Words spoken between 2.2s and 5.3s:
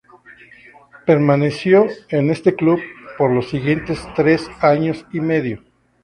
este club por los siguientes tres años y